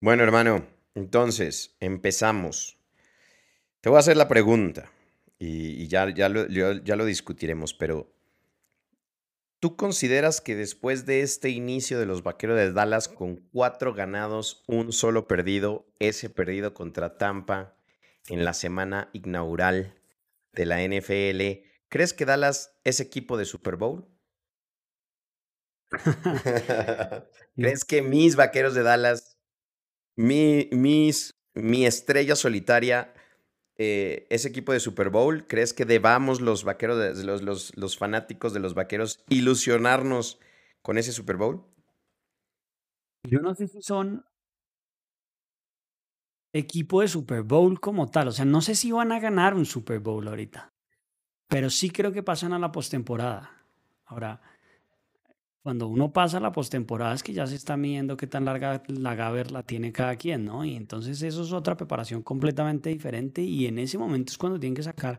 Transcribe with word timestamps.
Bueno, 0.00 0.22
hermano, 0.22 0.66
entonces 0.94 1.74
empezamos. 1.80 2.78
Te 3.80 3.88
voy 3.88 3.96
a 3.96 4.00
hacer 4.00 4.18
la 4.18 4.28
pregunta 4.28 4.90
y, 5.38 5.88
ya, 5.88 6.12
ya, 6.12 6.28
lo, 6.28 6.46
ya 6.46 6.96
lo 6.96 7.04
discutiremos, 7.06 7.72
pero 7.72 8.12
¿tú 9.58 9.74
consideras 9.76 10.42
que 10.42 10.54
después 10.54 11.06
de 11.06 11.22
este 11.22 11.48
inicio 11.48 11.98
de 11.98 12.04
los 12.04 12.22
Vaqueros 12.22 12.58
de 12.58 12.72
Dallas 12.72 13.08
con 13.08 13.36
cuatro 13.36 13.94
ganados, 13.94 14.64
un 14.66 14.92
solo 14.92 15.26
perdido, 15.26 15.86
ese 15.98 16.28
perdido 16.28 16.74
contra 16.74 17.16
Tampa 17.16 17.74
en 18.28 18.44
la 18.44 18.52
semana 18.52 19.08
inaugural 19.14 19.94
de 20.52 20.66
la 20.66 20.82
NFL, 20.82 21.64
¿crees 21.88 22.12
que 22.12 22.26
Dallas 22.26 22.76
es 22.84 23.00
equipo 23.00 23.38
de 23.38 23.46
Super 23.46 23.76
Bowl? 23.76 24.06
¿Crees 27.56 27.86
que 27.86 28.02
mis 28.02 28.36
Vaqueros 28.36 28.74
de 28.74 28.82
Dallas, 28.82 29.35
mi, 30.16 30.68
mis, 30.72 31.34
mi 31.54 31.86
estrella 31.86 32.34
solitaria, 32.34 33.14
eh, 33.76 34.26
ese 34.30 34.48
equipo 34.48 34.72
de 34.72 34.80
Super 34.80 35.10
Bowl? 35.10 35.46
¿Crees 35.46 35.72
que 35.72 35.84
debamos 35.84 36.40
los 36.40 36.64
vaqueros, 36.64 37.18
los, 37.18 37.42
los, 37.42 37.76
los, 37.76 37.98
fanáticos 37.98 38.52
de 38.52 38.60
los 38.60 38.74
vaqueros, 38.74 39.22
ilusionarnos 39.28 40.40
con 40.82 40.98
ese 40.98 41.12
Super 41.12 41.36
Bowl? 41.36 41.64
Yo 43.24 43.40
no 43.40 43.54
sé 43.54 43.68
si 43.68 43.82
son 43.82 44.24
equipo 46.52 47.02
de 47.02 47.08
Super 47.08 47.42
Bowl 47.42 47.80
como 47.80 48.10
tal. 48.10 48.28
O 48.28 48.32
sea, 48.32 48.44
no 48.44 48.60
sé 48.60 48.74
si 48.74 48.92
van 48.92 49.12
a 49.12 49.20
ganar 49.20 49.54
un 49.54 49.66
Super 49.66 50.00
Bowl 50.00 50.26
ahorita, 50.26 50.72
pero 51.48 51.70
sí 51.70 51.90
creo 51.90 52.12
que 52.12 52.22
pasan 52.22 52.52
a 52.52 52.58
la 52.58 52.72
postemporada. 52.72 53.52
Ahora, 54.04 54.40
cuando 55.66 55.88
uno 55.88 56.12
pasa 56.12 56.38
la 56.38 56.52
postemporada 56.52 57.12
es 57.12 57.24
que 57.24 57.32
ya 57.32 57.44
se 57.44 57.56
está 57.56 57.76
midiendo 57.76 58.16
qué 58.16 58.28
tan 58.28 58.44
larga 58.44 58.84
la 58.86 59.16
gaber 59.16 59.50
la 59.50 59.64
tiene 59.64 59.92
cada 59.92 60.14
quien, 60.14 60.44
¿no? 60.44 60.64
Y 60.64 60.76
entonces 60.76 61.20
eso 61.22 61.42
es 61.42 61.50
otra 61.50 61.76
preparación 61.76 62.22
completamente 62.22 62.88
diferente 62.88 63.42
y 63.42 63.66
en 63.66 63.80
ese 63.80 63.98
momento 63.98 64.30
es 64.30 64.38
cuando 64.38 64.60
tienen 64.60 64.76
que 64.76 64.84
sacar 64.84 65.18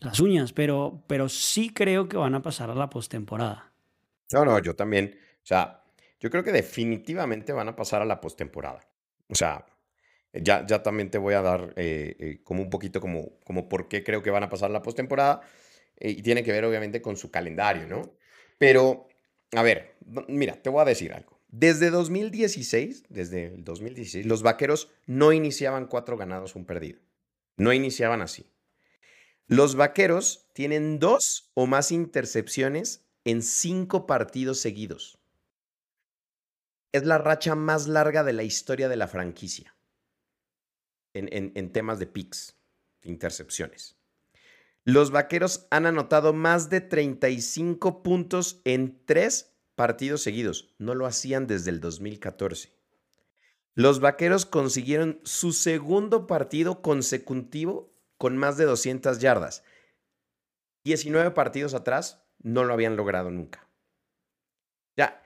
las 0.00 0.18
uñas, 0.18 0.52
pero, 0.52 1.04
pero 1.06 1.28
sí 1.28 1.70
creo 1.72 2.08
que 2.08 2.16
van 2.16 2.34
a 2.34 2.42
pasar 2.42 2.68
a 2.68 2.74
la 2.74 2.90
postemporada. 2.90 3.72
No, 4.32 4.44
no, 4.44 4.58
yo 4.58 4.74
también. 4.74 5.20
O 5.36 5.46
sea, 5.46 5.84
yo 6.18 6.30
creo 6.30 6.42
que 6.42 6.50
definitivamente 6.50 7.52
van 7.52 7.68
a 7.68 7.76
pasar 7.76 8.02
a 8.02 8.06
la 8.06 8.20
postemporada. 8.20 8.80
O 9.28 9.36
sea, 9.36 9.66
ya, 10.32 10.66
ya 10.66 10.82
también 10.82 11.12
te 11.12 11.18
voy 11.18 11.34
a 11.34 11.42
dar 11.42 11.74
eh, 11.76 12.16
eh, 12.18 12.40
como 12.42 12.60
un 12.60 12.70
poquito 12.70 13.00
como, 13.00 13.38
como 13.44 13.68
por 13.68 13.86
qué 13.86 14.02
creo 14.02 14.20
que 14.20 14.30
van 14.30 14.42
a 14.42 14.48
pasar 14.48 14.68
a 14.68 14.72
la 14.72 14.82
postemporada. 14.82 15.42
Eh, 15.96 16.10
y 16.10 16.22
tiene 16.22 16.42
que 16.42 16.50
ver 16.50 16.64
obviamente 16.64 17.00
con 17.00 17.16
su 17.16 17.30
calendario, 17.30 17.86
¿no? 17.86 18.16
Pero 18.58 19.06
a 19.56 19.62
ver, 19.62 19.96
mira, 20.28 20.60
te 20.60 20.68
voy 20.68 20.82
a 20.82 20.84
decir 20.84 21.14
algo. 21.14 21.40
Desde 21.48 21.88
2016, 21.88 23.04
desde 23.08 23.46
el 23.46 23.64
2016, 23.64 24.26
los 24.26 24.42
vaqueros 24.42 24.90
no 25.06 25.32
iniciaban 25.32 25.86
cuatro 25.86 26.18
ganados, 26.18 26.56
un 26.56 26.66
perdido. 26.66 27.00
No 27.56 27.72
iniciaban 27.72 28.20
así. 28.20 28.52
Los 29.46 29.74
vaqueros 29.74 30.50
tienen 30.52 30.98
dos 30.98 31.50
o 31.54 31.66
más 31.66 31.90
intercepciones 31.90 33.06
en 33.24 33.40
cinco 33.40 34.06
partidos 34.06 34.60
seguidos. 34.60 35.18
Es 36.92 37.06
la 37.06 37.16
racha 37.16 37.54
más 37.54 37.88
larga 37.88 38.24
de 38.24 38.34
la 38.34 38.42
historia 38.42 38.90
de 38.90 38.96
la 38.96 39.08
franquicia 39.08 39.74
en, 41.14 41.52
en 41.54 41.72
temas 41.72 41.98
de 41.98 42.06
picks, 42.06 42.58
intercepciones. 43.04 43.96
Los 44.86 45.10
Vaqueros 45.10 45.66
han 45.70 45.84
anotado 45.84 46.32
más 46.32 46.70
de 46.70 46.80
35 46.80 48.04
puntos 48.04 48.60
en 48.64 49.04
tres 49.04 49.52
partidos 49.74 50.22
seguidos. 50.22 50.76
No 50.78 50.94
lo 50.94 51.06
hacían 51.06 51.48
desde 51.48 51.70
el 51.70 51.80
2014. 51.80 52.72
Los 53.74 53.98
Vaqueros 53.98 54.46
consiguieron 54.46 55.18
su 55.24 55.52
segundo 55.52 56.28
partido 56.28 56.82
consecutivo 56.82 57.92
con 58.16 58.36
más 58.36 58.58
de 58.58 58.64
200 58.64 59.18
yardas. 59.18 59.64
19 60.84 61.32
partidos 61.32 61.74
atrás 61.74 62.22
no 62.38 62.62
lo 62.62 62.72
habían 62.72 62.94
logrado 62.94 63.32
nunca. 63.32 63.68
Ya, 64.96 65.20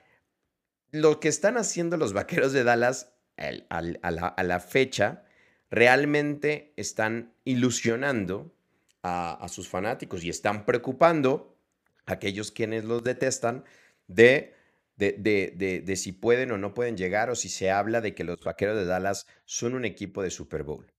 lo 0.89 1.19
que 1.19 1.27
están 1.27 1.57
haciendo 1.57 1.97
los 1.97 2.13
Vaqueros 2.13 2.51
de 2.51 2.63
Dallas 2.63 3.13
a, 3.37 3.81
la, 3.83 4.27
a 4.27 4.43
la 4.43 4.59
fecha 4.59 5.23
realmente 5.69 6.73
están 6.77 7.35
ilusionando 7.43 8.55
a, 9.03 9.47
sus 9.49 9.67
fanáticos 9.67 10.23
y 10.23 10.29
están 10.29 10.65
preocupando 10.65 11.57
a 12.05 12.13
aquellos 12.13 12.51
quienes 12.51 12.83
los 12.83 13.03
detestan 13.03 13.65
de, 14.07 14.53
de, 14.95 15.13
de, 15.13 15.81
de, 15.81 15.95
si 15.95 16.11
pueden 16.11 16.51
o 16.51 16.57
no 16.57 16.73
pueden 16.73 16.97
llegar 16.97 17.29
o 17.29 17.35
si 17.35 17.49
se 17.49 17.71
habla 17.71 18.01
de 18.01 18.13
que 18.13 18.23
los 18.23 18.43
Vaqueros 18.43 18.77
de 18.77 18.85
Dallas 18.85 19.27
son 19.45 19.73
un 19.73 19.85
equipo 19.85 20.21
de 20.21 20.29
Super 20.29 20.63
Bowl. 20.63 20.91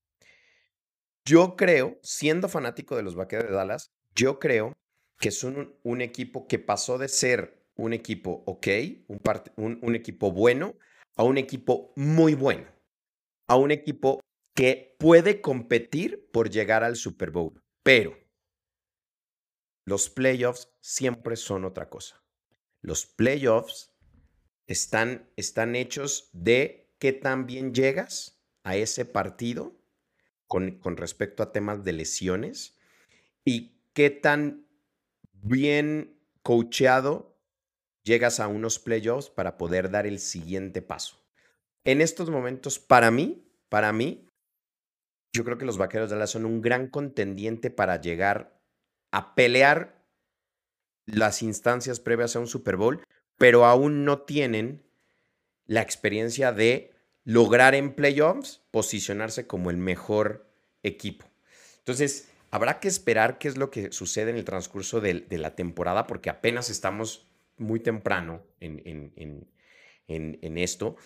Yo 1.25 1.55
creo, 1.57 1.99
siendo 2.03 2.49
fanático 2.49 2.97
de 2.97 3.03
los 3.03 3.15
Vaqueros 3.15 3.49
de 3.49 3.55
Dallas, 3.55 3.93
yo 4.15 4.41
creo 4.41 4.73
que 5.19 5.31
son 5.31 5.77
un, 5.85 6.01
equipo 6.01 6.49
que 6.49 6.59
pasó 6.59 6.99
de 6.99 7.09
ser 7.09 7.65
un 7.77 7.93
equipo 7.93 8.43
ok, 8.47 8.67
un, 9.07 9.79
un 9.81 9.95
equipo 9.95 10.33
bueno, 10.33 10.75
a 11.17 11.23
un 11.23 11.39
equipo 11.39 11.93
muy 11.95 12.35
bueno, 12.35 12.67
a 13.47 13.57
un 13.57 13.71
equipo 13.71 14.21
que 14.55 14.97
puede 14.99 15.41
competir 15.41 16.29
por 16.33 16.51
llegar 16.51 16.83
al 16.83 16.97
Super 16.97 17.31
Bowl. 17.31 17.62
Pero 17.83 18.17
los 19.85 20.11
playoffs 20.11 20.69
siempre 20.81 21.37
son 21.37 21.65
otra 21.65 21.89
cosa. 21.91 22.23
Los 22.81 23.07
playoffs 23.07 23.93
están, 24.67 25.31
están 25.37 25.75
hechos 25.77 26.31
de 26.33 26.95
qué 26.99 27.13
tan 27.13 27.47
bien 27.47 27.75
llegas 27.75 28.41
a 28.63 28.77
ese 28.77 29.05
partido 29.05 29.77
con, 30.47 30.79
con 30.79 30.97
respecto 30.97 31.43
a 31.43 31.53
temas 31.53 31.85
de 31.85 31.93
lesiones 31.93 32.79
y 33.45 33.81
qué 33.93 34.11
tan 34.11 34.67
bien 35.33 36.21
coacheado 36.43 37.37
llegas 38.05 38.41
a 38.41 38.49
unos 38.49 38.79
playoffs 38.79 39.31
para 39.31 39.59
poder 39.59 39.91
dar 39.91 40.07
el 40.07 40.19
siguiente 40.19 40.83
paso. 40.83 41.23
En 41.85 42.01
estos 42.01 42.31
momentos, 42.31 42.79
para 42.79 43.11
mí, 43.11 43.49
para 43.69 43.93
mí, 43.93 44.29
yo 45.33 45.45
creo 45.45 45.59
que 45.59 45.65
los 45.65 45.79
Vaqueros 45.79 46.11
de 46.11 46.17
Dallas 46.17 46.31
son 46.31 46.45
un 46.45 46.61
gran 46.61 46.89
contendiente 46.89 47.71
para 47.71 48.01
llegar 48.01 48.61
a 49.11 49.35
pelear 49.35 50.03
las 51.07 51.43
instancias 51.43 52.01
previas 52.01 52.37
a 52.37 52.41
un 52.41 52.47
Super 52.47 52.77
Bowl, 52.77 53.03
pero 53.39 53.65
aún 53.65 54.05
no 54.05 54.21
tienen 54.23 54.83
la 55.67 55.81
experiencia 55.81 56.53
de 56.53 56.93
lograr 57.25 57.75
en 57.75 57.95
playoffs 57.95 58.63
posicionarse 58.71 59.47
como 59.47 59.71
el 59.71 59.77
mejor 59.79 60.47
equipo. 60.83 61.27
Entonces, 61.79 62.29
habrá 62.51 62.79
que 62.79 62.89
esperar 62.89 63.39
qué 63.39 63.49
es 63.49 63.57
lo 63.57 63.71
que 63.71 63.91
sucede 63.91 64.31
en 64.31 64.37
el 64.37 64.45
transcurso 64.45 65.01
de, 65.01 65.25
la 65.31 65.55
temporada, 65.55 66.07
porque 66.07 66.31
apenas 66.31 66.69
estamos 66.69 67.27
muy 67.57 67.81
temprano 67.81 68.43
en, 68.61 69.49
esto. 70.59 70.97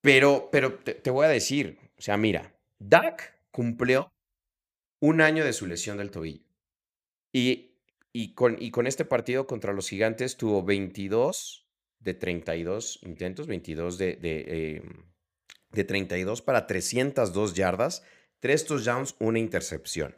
Pero, 0.00 0.48
pero 0.52 0.78
te 0.78 1.10
voy 1.10 1.26
a 1.26 1.30
decir, 1.30 1.78
o 1.98 2.02
sea, 2.02 2.16
mira, 2.16 2.54
Dak 2.78 3.34
cumplió 3.50 4.12
un 5.00 5.20
año 5.20 5.44
de 5.44 5.52
su 5.52 5.66
lesión 5.66 5.98
del 5.98 6.10
tobillo. 6.10 6.44
Y, 7.32 7.72
y, 8.12 8.34
con, 8.34 8.56
y 8.60 8.70
con 8.70 8.86
este 8.86 9.04
partido 9.04 9.46
contra 9.46 9.72
los 9.72 9.88
gigantes 9.88 10.36
tuvo 10.36 10.62
22 10.62 11.66
de 12.00 12.14
32 12.14 13.00
intentos, 13.02 13.46
22 13.46 13.98
de, 13.98 14.16
de, 14.16 14.82
de 15.72 15.84
32 15.84 16.38
em, 16.38 16.44
para 16.44 16.66
302 16.66 17.54
yardas, 17.54 18.02
3 18.40 18.64
touchdowns, 18.64 19.16
una 19.18 19.38
intercepción. 19.38 20.16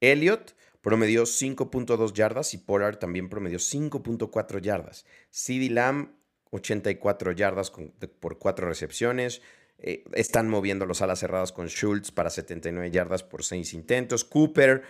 Elliot 0.00 0.54
promedió 0.80 1.24
5.2 1.24 2.12
yardas 2.12 2.54
y 2.54 2.58
Pollard 2.58 2.98
también 2.98 3.28
promedió 3.28 3.58
5.4 3.58 4.60
yardas. 4.60 5.04
CeeDee 5.30 5.70
Lamb, 5.70 6.12
84 6.50 7.32
yardas 7.32 7.72
por 8.20 8.38
4 8.38 8.68
recepciones. 8.68 9.42
Eh, 9.80 10.04
están 10.14 10.48
moviendo 10.48 10.86
los 10.86 11.02
alas 11.02 11.20
cerradas 11.20 11.52
con 11.52 11.68
Schultz 11.68 12.10
para 12.10 12.30
79 12.30 12.90
yardas 12.90 13.22
por 13.22 13.44
6 13.44 13.74
intentos. 13.74 14.24
Cooper 14.24 14.82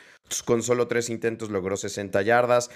con 0.44 0.62
solo 0.62 0.88
3 0.88 1.10
intentos 1.10 1.50
logró 1.50 1.76
60 1.76 2.22
yardas. 2.22 2.70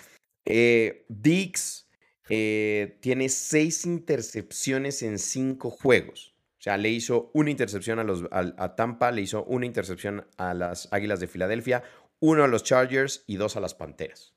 Eh, 0.45 1.07
Dix 1.09 1.89
eh, 2.29 2.99
tiene 3.01 3.29
6 3.29 3.87
intercepciones 3.87 5.03
en 5.03 5.19
5 5.19 5.71
juegos. 5.71 6.35
O 6.59 6.63
sea, 6.63 6.77
le 6.77 6.91
hizo 6.91 7.31
una 7.35 7.51
intercepción 7.51 7.99
a, 7.99 8.05
los, 8.05 8.25
a, 8.31 8.77
Tampa, 8.77 9.11
le 9.11 9.23
hizo 9.23 9.43
una 9.45 9.67
intercepción 9.67 10.29
a 10.37 10.55
las 10.55 10.89
Águilas 10.93 11.19
de 11.19 11.27
Filadelfia, 11.27 11.83
uno 12.21 12.45
a 12.45 12.49
los 12.49 12.63
Chargers 12.63 13.25
y 13.27 13.37
dos 13.37 13.57
a 13.57 13.61
las 13.61 13.75
Panteras. 13.75 14.35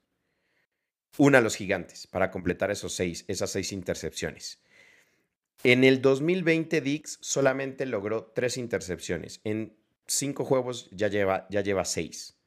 Una 1.18 1.38
a 1.38 1.42
los 1.42 1.56
Gigantes 1.56 2.08
para 2.08 2.32
completar 2.32 2.72
esos 2.72 2.94
seis, 2.94 3.26
esas 3.28 3.52
seis 3.52 3.72
intercepciones. 3.72 4.60
En 5.64 5.84
el 5.84 6.02
2020, 6.02 6.82
Dix 6.82 7.18
solamente 7.22 7.86
logró 7.86 8.26
tres 8.26 8.58
intercepciones. 8.58 9.42
En 9.44 9.76
cinco 10.08 10.46
juegos 10.46 10.90
ya 10.92 11.08
lleva, 11.08 11.48
ya 11.50 11.62
lleva 11.62 11.86
seis. 11.86 12.38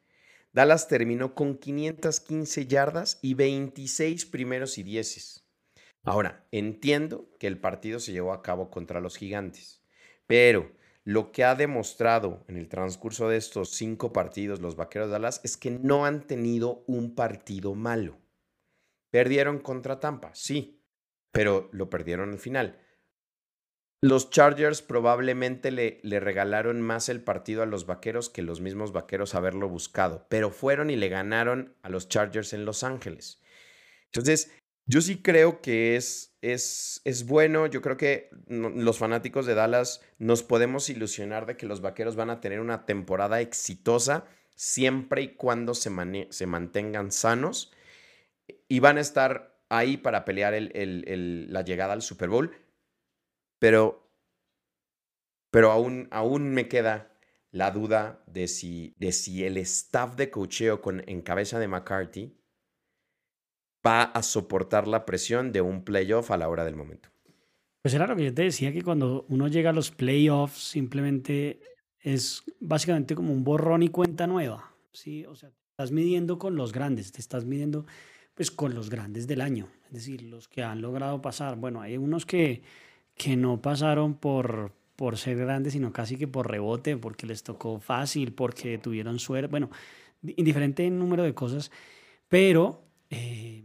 Dallas 0.53 0.89
terminó 0.89 1.35
con 1.35 1.59
515 1.59 2.67
yardas 2.67 3.19
y 3.23 3.35
26 3.35 4.27
primeros 4.27 4.79
y 4.79 4.83
dieces. 4.83 5.45
Ahora, 6.05 6.47
entiendo 6.53 7.29
que 7.39 7.47
el 7.47 7.59
partido 7.59 8.01
se 8.01 8.13
llevó 8.13 8.33
a 8.33 8.43
cabo 8.43 8.71
contra 8.71 9.01
los 9.01 9.17
gigantes, 9.17 9.83
Pero 10.27 10.73
lo 11.05 11.33
que 11.33 11.43
ha 11.45 11.55
demostrado 11.55 12.45
en 12.49 12.59
el 12.59 12.69
transcurso 12.69 13.29
de 13.29 13.39
estos 13.39 13.71
cinco 13.71 14.13
partidos 14.13 14.61
los 14.61 14.77
Vaqueros 14.77 15.09
de 15.09 15.13
Dallas 15.13 15.41
es 15.43 15.57
que 15.57 15.71
no 15.71 16.05
han 16.05 16.27
tenido 16.27 16.85
un 16.87 17.15
partido 17.15 17.75
malo. 17.75 18.19
Perdieron 19.11 19.59
contra 19.59 20.01
Tampa, 20.01 20.35
sí, 20.35 20.83
pero 21.33 21.71
lo 21.73 21.89
perdieron 21.89 22.31
al 22.33 22.39
final. 22.39 22.79
Los 24.01 24.31
Chargers 24.31 24.81
probablemente 24.81 25.73
le, 25.73 26.21
regalaron 26.21 26.81
más 26.81 27.09
el 27.09 27.21
partido 27.21 27.63
a 27.63 27.67
los 27.67 27.85
Vaqueros 27.85 28.31
que 28.31 28.43
los 28.43 28.61
mismos 28.61 28.93
Vaqueros 28.93 29.35
haberlo 29.35 29.69
buscado, 29.69 30.25
pero 30.29 30.51
fueron 30.51 30.91
y 30.91 30.97
le 30.97 31.09
ganaron 31.09 31.75
a 31.83 31.89
los 31.89 32.09
Chargers 32.09 32.53
en 32.53 32.65
Los 32.65 32.85
Ángeles. 32.85 33.41
Entonces, 34.07 34.53
yo 34.87 35.01
sí 35.01 35.21
creo 35.21 35.61
que 35.61 35.97
es, 35.97 36.33
bueno, 37.27 37.67
yo 37.67 37.83
creo 37.83 37.97
que 37.97 38.31
los 38.47 38.99
fanáticos 38.99 39.47
de 39.47 39.55
Dallas 39.55 40.01
nos 40.19 40.45
podemos 40.45 40.89
ilusionar 40.91 41.47
de 41.47 41.57
que 41.57 41.67
los 41.67 41.81
Vaqueros 41.81 42.15
van 42.15 42.31
a 42.31 42.41
tener 42.41 42.61
una 42.61 42.87
temporada 42.87 43.41
exitosa 43.41 44.27
siempre 44.55 45.23
y 45.23 45.29
cuando 45.35 45.75
se 45.75 45.91
mantengan 45.91 47.11
sanos 47.11 47.73
y 48.69 48.79
van 48.79 48.97
a 48.97 49.01
estar 49.01 49.59
ahí 49.69 49.97
para 49.97 50.25
pelear 50.25 50.55
la 50.55 51.63
llegada 51.63 51.93
al 51.93 52.03
Super 52.03 52.29
Bowl 52.29 52.53
pero, 53.59 54.11
pero 55.51 55.71
aún, 55.71 56.09
aún 56.11 56.51
me 56.51 56.69
queda 56.69 57.13
la 57.51 57.71
duda 57.71 58.23
de 58.27 58.49
si, 58.49 58.95
de 58.99 59.13
si 59.13 59.45
el 59.45 59.57
staff 59.59 60.17
de 60.17 60.31
cocheo 60.31 60.81
con, 60.81 61.03
en 61.09 61.23
cabeza 61.23 61.59
de 61.59 61.69
McCarthy 61.69 62.35
va 63.87 64.03
a 64.03 64.23
soportar 64.23 64.87
la 64.87 65.07
presión 65.07 65.53
de 65.53 65.61
un 65.61 65.83
playoff 65.83 66.31
a 66.31 66.37
la 66.37 66.49
hora 66.49 66.65
del 66.65 66.77
momento. 66.77 67.09
Pues 67.83 67.95
era 67.95 68.07
lo 68.07 68.17
que 68.17 68.25
yo 68.25 68.35
te 68.35 68.43
decía, 68.43 68.73
que 68.73 68.83
cuando 68.83 69.25
uno 69.29 69.49
llega 69.49 69.71
a 69.71 69.73
los 69.73 69.91
playoffs 69.91 70.59
simplemente 70.71 71.61
es 72.01 72.45
básicamente 72.61 73.15
como 73.15 73.33
un 73.33 73.45
borrón 73.45 73.83
y 73.83 73.89
cuenta 73.89 74.27
nueva. 74.27 74.75
¿sí? 74.93 75.25
O 75.27 75.35
sea, 75.35 75.51
estás 75.71 75.93
midiendo 75.93 76.39
con 76.39 76.57
los 76.57 76.73
grandes, 76.73 77.13
te 77.13 77.21
estás 77.21 77.45
midiendo 77.45 77.87
pues 78.35 78.51
con 78.51 78.75
los 78.75 78.89
grandes 78.89 79.27
del 79.27 79.41
año, 79.41 79.69
es 79.87 79.93
decir, 79.93 80.23
los 80.23 80.47
que 80.47 80.63
han 80.63 80.81
logrado 80.81 81.21
pasar. 81.21 81.57
Bueno, 81.57 81.81
hay 81.81 81.97
unos 81.97 82.25
que 82.25 82.63
que 83.19 83.37
no 83.37 83.61
pasaron 83.61 84.15
por, 84.15 84.73
por 84.97 85.19
ser 85.19 85.37
grandes, 85.37 85.75
sino 85.75 85.93
casi 85.93 86.17
que 86.17 86.29
por 86.29 86.51
rebote, 86.51 86.97
porque 86.97 87.27
les 87.27 87.43
tocó 87.43 87.81
fácil, 87.81 88.33
porque 88.33 88.79
tuvieron 88.79 89.19
suerte, 89.19 89.49
bueno, 89.49 89.71
indiferente 90.23 90.89
número 90.89 91.25
de 91.25 91.35
cosas, 91.35 91.71
pero 92.29 92.85
eh, 93.11 93.65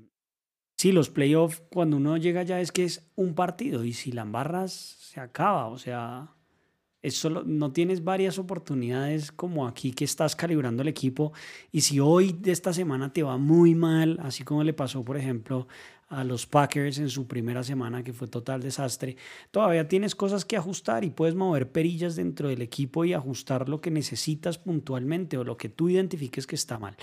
sí, 0.76 0.92
los 0.92 1.10
playoffs, 1.10 1.62
cuando 1.72 1.98
uno 1.98 2.18
llega 2.18 2.44
ya 2.44 2.60
es 2.60 2.72
que 2.72 2.84
es 2.84 3.10
un 3.16 3.36
partido 3.36 3.86
y 3.86 3.94
si 3.94 4.12
la 4.12 4.24
embarras, 4.24 4.74
se 4.74 5.20
acaba, 5.20 5.68
o 5.68 5.78
sea, 5.78 6.34
es 7.04 7.16
solo, 7.16 7.44
no 7.46 7.72
tienes 7.72 8.04
varias 8.04 8.40
oportunidades 8.40 9.32
como 9.32 9.68
aquí 9.68 9.92
que 9.92 10.06
estás 10.06 10.36
calibrando 10.36 10.82
el 10.82 10.88
equipo 10.88 11.34
y 11.72 11.82
si 11.82 12.00
hoy 12.00 12.32
de 12.32 12.52
esta 12.52 12.74
semana 12.74 13.14
te 13.14 13.22
va 13.24 13.38
muy 13.38 13.76
mal, 13.76 14.20
así 14.24 14.44
como 14.44 14.64
le 14.64 14.74
pasó, 14.74 15.04
por 15.04 15.18
ejemplo, 15.18 15.68
a 16.14 16.24
los 16.24 16.46
Packers 16.46 17.00
en 17.00 17.10
su 17.10 17.28
primera 17.28 17.64
semana, 17.64 18.04
que 18.04 18.14
fue 18.14 18.28
total 18.28 18.62
desastre, 18.62 19.18
todavía 19.52 19.88
tienes 19.88 20.16
cosas 20.16 20.46
que 20.46 20.58
ajustar 20.58 21.04
y 21.04 21.10
puedes 21.10 21.36
mover 21.36 21.72
perillas 21.72 22.16
dentro 22.16 22.50
del 22.50 22.62
equipo 22.62 23.04
y 23.06 23.14
ajustar 23.14 23.68
lo 23.68 23.82
que 23.82 23.92
necesitas 23.92 24.58
puntualmente 24.58 25.38
o 25.38 25.44
lo 25.44 25.58
que 25.58 25.70
tú 25.70 25.90
identifiques 25.90 26.48
que 26.48 26.56
está 26.56 26.78
mal. 26.78 26.96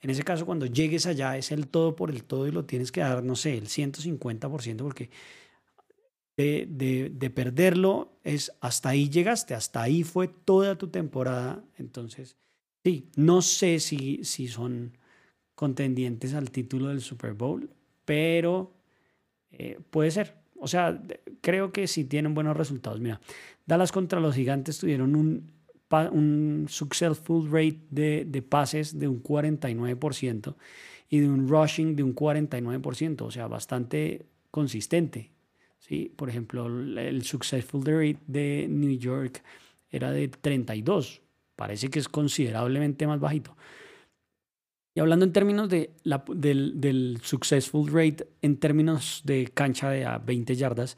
En 0.00 0.10
ese 0.10 0.22
caso, 0.22 0.46
cuando 0.46 0.66
llegues 0.66 1.06
allá, 1.06 1.36
es 1.36 1.50
el 1.52 1.68
todo 1.68 1.96
por 1.96 2.10
el 2.10 2.24
todo 2.24 2.46
y 2.46 2.52
lo 2.52 2.64
tienes 2.64 2.92
que 2.92 3.00
dar, 3.00 3.22
no 3.22 3.36
sé, 3.36 3.56
el 3.56 3.68
150%, 3.68 4.76
porque 4.78 5.10
de, 6.36 6.66
de, 6.68 7.10
de 7.14 7.30
perderlo 7.30 8.18
es 8.22 8.52
hasta 8.60 8.90
ahí 8.90 9.08
llegaste, 9.08 9.54
hasta 9.54 9.82
ahí 9.82 10.02
fue 10.02 10.28
toda 10.28 10.76
tu 10.76 10.88
temporada. 10.88 11.64
Entonces, 11.76 12.36
sí, 12.82 13.10
no 13.16 13.40
sé 13.42 13.80
si, 13.80 14.24
si 14.24 14.48
son 14.48 14.98
contendientes 15.54 16.34
al 16.34 16.50
título 16.50 16.88
del 16.88 17.00
Super 17.00 17.34
Bowl 17.34 17.70
pero 18.04 18.74
eh, 19.50 19.78
puede 19.90 20.10
ser. 20.10 20.34
O 20.58 20.66
sea, 20.66 21.00
creo 21.40 21.72
que 21.72 21.86
sí 21.86 22.04
tienen 22.04 22.34
buenos 22.34 22.56
resultados. 22.56 23.00
Mira, 23.00 23.20
Dallas 23.66 23.92
contra 23.92 24.20
los 24.20 24.34
gigantes 24.34 24.78
tuvieron 24.78 25.14
un, 25.16 25.52
successful 26.68 27.48
rate 27.50 27.80
de, 27.90 28.24
de 28.24 28.42
pases 28.42 28.98
de 28.98 29.06
un 29.06 29.22
49% 29.22 30.54
y 31.08 31.20
de 31.20 31.28
un 31.28 31.48
rushing 31.48 31.94
de 31.94 32.02
un 32.02 32.14
49%, 32.14 33.22
o 33.22 33.30
sea, 33.30 33.46
bastante 33.46 34.26
consistente. 34.50 35.30
¿sí? 35.78 36.12
Por 36.16 36.28
ejemplo, 36.28 36.66
el 36.66 37.22
successful 37.22 37.84
rate 37.84 38.18
de 38.26 38.66
New 38.68 38.98
York 38.98 39.42
era 39.90 40.10
de 40.10 40.28
32, 40.28 41.22
parece 41.54 41.88
que 41.88 42.00
es 42.00 42.08
considerablemente 42.08 43.06
más 43.06 43.20
bajito. 43.20 43.56
Y 44.94 45.00
hablando 45.00 45.24
en 45.24 45.32
términos 45.32 45.68
de 45.68 45.92
la, 46.04 46.24
del, 46.28 46.80
del, 46.80 47.18
successful 47.22 47.88
rate, 47.88 48.28
en 48.42 48.58
términos 48.58 49.22
de 49.24 49.48
cancha 49.48 49.90
de 49.90 50.04
a 50.04 50.18
20 50.18 50.54
yardas, 50.54 50.96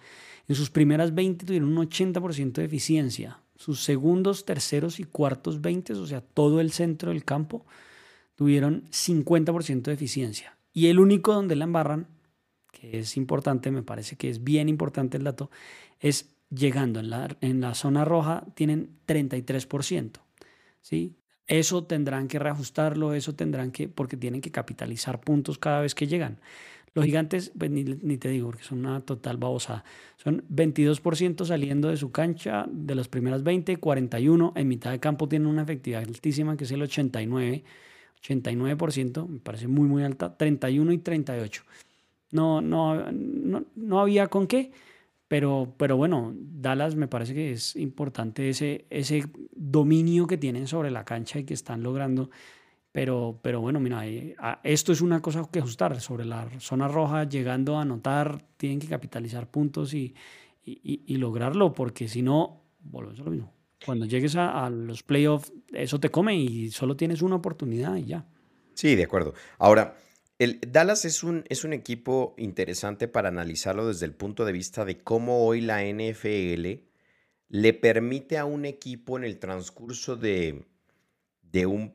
en 0.49 0.55
sus 0.55 0.71
primeras 0.71 1.15
20 1.15 1.47
tuvieron 1.47 1.77
un 1.77 1.89
80% 1.89 2.53
de 2.53 2.65
eficiencia. 2.65 3.41
Sus 3.57 3.83
segundos, 3.83 4.45
terceros 4.45 5.01
y 5.01 5.05
cuartos 5.05 5.63
20, 5.63 5.95
o 5.95 6.07
sea, 6.07 6.21
todo 6.21 6.61
el 6.61 6.73
centro 6.73 7.11
del 7.11 7.25
campo, 7.25 7.65
tuvieron 8.35 8.85
50% 8.91 9.83
de 9.83 9.93
eficiencia. 9.95 10.59
Y 10.75 10.89
el 10.89 10.99
único 10.99 11.33
donde 11.33 11.57
la 11.57 11.65
embarran, 11.65 12.07
que 12.71 12.99
es 12.99 13.17
importante, 13.17 13.71
me 13.71 13.83
parece 13.83 14.17
que 14.17 14.29
es 14.29 14.45
bien 14.45 14.69
importante 14.69 15.17
el 15.17 15.25
dato, 15.25 15.51
es 16.01 16.37
llegando 16.51 17.01
en 17.01 17.09
la, 17.09 17.35
en 17.41 17.63
la 17.63 17.75
zona 17.75 18.05
roja, 18.05 18.45
tienen 18.55 18.99
33%. 19.07 20.21
¿sí? 20.83 21.17
Eso 21.47 21.85
tendrán 21.85 22.29
que 22.29 22.39
reajustarlo, 22.39 23.15
eso 23.15 23.35
tendrán 23.35 23.71
que, 23.71 23.89
porque 23.89 24.17
tienen 24.17 24.41
que 24.41 24.51
capitalizar 24.51 25.21
puntos 25.21 25.59
cada 25.59 25.81
vez 25.81 25.95
que 25.95 26.07
llegan. 26.07 26.39
Los 26.97 27.05
gigantes, 27.05 27.53
pues 27.57 27.71
ni, 27.71 28.17
te 28.17 28.31
digo, 28.31 28.47
porque 28.47 28.65
son 28.65 28.79
una 28.79 29.03
total 29.03 29.37
babosada. 29.37 29.85
Son 30.17 30.43
22% 30.49 31.45
saliendo 31.45 31.89
de 31.89 31.99
su 31.99 32.11
cancha 32.11 32.67
de 32.71 32.95
las 32.95 33.07
primeras 33.07 33.43
20, 33.43 33.77
41. 33.77 34.55
En 34.57 34.67
mitad 34.67 34.93
de 34.93 34.99
campo 34.99 35.29
tienen 35.29 35.47
una 35.47 35.63
efectividad 35.63 36.03
altísima, 36.03 36.57
que 36.57 36.65
es 36.65 36.71
el 36.71 36.81
89. 36.81 37.65
89%, 38.23 39.29
me 39.29 39.39
parece 39.41 39.69
muy, 39.69 39.87
muy 39.87 40.05
alta. 40.05 40.39
31 40.39 40.91
y 40.93 40.99
38. 40.99 41.63
No, 42.33 42.63
no, 42.63 43.13
no, 43.13 43.65
no 43.75 44.01
había 44.01 44.29
con 44.29 44.47
qué. 44.47 44.73
Pero, 45.29 45.75
pero 45.77 45.97
bueno, 45.97 46.33
Dallas 46.37 46.95
me 46.95 47.09
parece 47.09 47.35
que 47.35 47.53
es 47.53 47.75
importante 47.77 48.49
ese, 48.49 48.87
ese 48.91 49.25
dominio 49.53 50.27
que 50.27 50.39
tienen 50.39 50.69
sobre 50.69 50.91
la 50.91 51.05
cancha 51.05 51.39
y 51.41 51.45
que 51.45 51.55
están 51.55 51.83
logrando. 51.83 52.31
Pero, 52.93 53.39
pero 53.43 53.61
bueno, 53.61 53.81
mira, 53.81 54.07
eh, 54.07 54.37
esto 54.63 54.93
es 54.93 55.01
una 55.01 55.21
cosa 55.21 55.47
que 55.51 55.59
ajustar. 55.59 56.01
Sobre 56.01 56.25
la 56.25 56.49
zona 56.61 56.89
roja, 56.89 57.25
llegando 57.25 57.77
a 57.77 57.83
anotar, 57.83 58.45
tienen 58.57 58.79
que 58.79 58.87
capitalizar 58.87 59.51
puntos 59.51 59.93
y, 59.95 60.15
y, 60.65 61.17
lograrlo, 61.17 61.73
porque 61.73 62.09
si 62.09 62.23
no. 62.23 62.63
Cuando 63.85 64.07
llegues 64.07 64.37
a, 64.37 64.65
a 64.65 64.71
los 64.71 65.03
playoffs, 65.03 65.53
eso 65.73 66.01
te 66.01 66.11
come 66.11 66.37
y 66.37 66.71
solo 66.71 66.97
tienes 66.97 67.21
una 67.21 67.37
oportunidad 67.37 67.97
y 67.97 68.07
ya. 68.07 68.27
Sí, 68.75 68.95
de 68.95 69.05
acuerdo. 69.05 69.35
Ahora, 69.59 69.97
el 70.39 70.61
Dallas 70.61 71.05
es 71.05 71.23
un, 71.23 71.45
es 71.49 71.65
un 71.65 71.73
equipo 71.73 72.35
interesante 72.37 73.09
para 73.09 73.29
analizarlo 73.29 73.89
desde 73.89 74.07
el 74.07 74.15
punto 74.15 74.45
de 74.45 74.53
vista 74.53 74.85
de 74.85 74.99
cómo 74.99 75.47
hoy 75.47 75.61
la 75.61 75.83
NFL 75.83 76.83
le 77.49 77.73
permite 77.73 78.39
a 78.39 78.45
un 78.45 78.65
equipo 78.65 79.17
en 79.17 79.25
el 79.25 79.39
transcurso 79.39 80.17
de, 80.17 80.67
de 81.43 81.67
un 81.67 81.95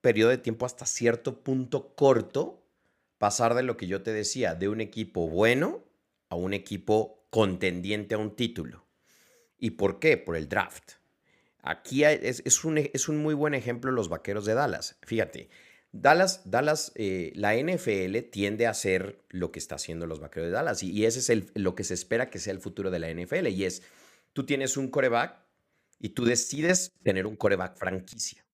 periodo 0.00 0.30
de 0.30 0.38
tiempo 0.38 0.66
hasta 0.66 0.86
cierto 0.86 1.42
punto 1.42 1.94
corto 1.94 2.62
pasar 3.18 3.54
de 3.54 3.62
lo 3.62 3.76
que 3.76 3.86
yo 3.86 4.02
te 4.02 4.12
decía, 4.12 4.54
de 4.54 4.68
un 4.68 4.80
equipo 4.80 5.28
bueno 5.28 5.84
a 6.28 6.36
un 6.36 6.54
equipo 6.54 7.26
contendiente 7.30 8.14
a 8.14 8.18
un 8.18 8.34
título. 8.34 8.86
¿Y 9.58 9.72
por 9.72 9.98
qué? 9.98 10.16
Por 10.16 10.36
el 10.36 10.48
draft. 10.48 10.92
Aquí 11.62 12.04
es, 12.04 12.42
es, 12.44 12.64
un, 12.64 12.78
es 12.78 13.08
un 13.08 13.18
muy 13.18 13.34
buen 13.34 13.52
ejemplo 13.52 13.90
los 13.90 14.08
Vaqueros 14.08 14.46
de 14.46 14.54
Dallas. 14.54 14.96
Fíjate, 15.02 15.50
Dallas, 15.92 16.42
Dallas 16.44 16.92
eh, 16.94 17.32
la 17.34 17.54
NFL 17.54 18.30
tiende 18.30 18.66
a 18.66 18.70
hacer 18.70 19.24
lo 19.28 19.50
que 19.50 19.58
está 19.58 19.74
haciendo 19.74 20.06
los 20.06 20.20
vaqueros 20.20 20.48
de 20.48 20.52
Dallas 20.52 20.82
y, 20.82 21.04
ese 21.04 21.18
es 21.18 21.30
el, 21.30 21.50
lo 21.54 21.74
que 21.74 21.84
se 21.84 21.94
espera 21.94 22.30
que 22.30 22.38
sea 22.38 22.52
el 22.52 22.60
futuro 22.60 22.90
de 22.90 23.00
la 23.00 23.12
NFL 23.12 23.48
y 23.48 23.64
es, 23.64 23.82
tú 24.32 24.46
tienes 24.46 24.76
un 24.76 24.88
coreback 24.88 25.36
y 25.98 26.10
tú 26.10 26.24
decides 26.24 26.92
tener 27.02 27.26
un 27.26 27.36
coreback 27.36 27.76
franquicia. 27.76 28.46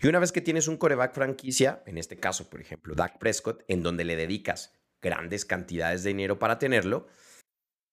Y 0.00 0.08
una 0.08 0.18
vez 0.18 0.32
que 0.32 0.40
tienes 0.40 0.68
un 0.68 0.76
coreback 0.76 1.14
franquicia, 1.14 1.82
en 1.86 1.96
este 1.96 2.18
caso, 2.18 2.50
por 2.50 2.60
ejemplo, 2.60 2.94
Dak 2.94 3.18
Prescott, 3.18 3.64
en 3.68 3.82
donde 3.82 4.04
le 4.04 4.16
dedicas 4.16 4.72
grandes 5.00 5.44
cantidades 5.44 6.02
de 6.02 6.10
dinero 6.10 6.38
para 6.38 6.58
tenerlo, 6.58 7.06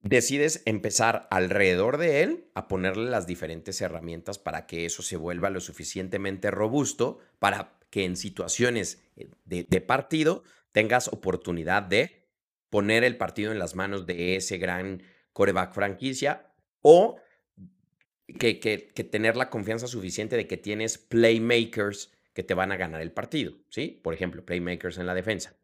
decides 0.02 0.62
empezar 0.66 1.28
alrededor 1.32 1.98
de 1.98 2.24
él 2.24 2.50
a 2.56 2.68
ponerle 2.68 3.10
las 3.10 3.28
diferentes 3.28 3.80
herramientas 3.82 4.40
para 4.40 4.66
que 4.66 4.86
eso 4.86 5.04
se 5.04 5.18
vuelva 5.18 5.50
lo 5.50 5.60
suficientemente 5.60 6.52
robusto 6.52 7.20
para 7.40 7.79
que 7.90 8.06
en 8.06 8.16
situaciones 8.16 9.02
eh, 9.16 9.30
de, 9.46 9.82
partido 9.82 10.44
tengas 10.72 11.08
oportunidad 11.08 11.84
de 11.84 12.28
poner 12.70 13.04
el 13.04 13.18
partido 13.18 13.52
en 13.52 13.60
las 13.60 13.76
manos 13.76 14.06
de 14.06 14.36
ese 14.36 14.58
gran 14.58 15.04
coreback 15.34 15.74
franquicia 15.74 16.52
o 16.82 17.20
que, 18.40 18.60
que, 18.60 19.04
tener 19.04 19.36
la 19.36 19.50
confianza 19.50 19.88
suficiente 19.88 20.36
de 20.36 20.48
que 20.48 20.58
tienes 20.58 20.98
playmakers 20.98 22.12
que 22.34 22.44
te 22.44 22.54
van 22.54 22.72
a 22.72 22.78
ganar 22.78 23.02
el 23.02 23.12
partido, 23.12 23.54
¿sí? 23.70 24.00
Por 24.04 24.14
ejemplo, 24.14 24.46
playmakers 24.46 25.00
en 25.00 25.08
la 25.08 25.16
defensa. 25.16 25.56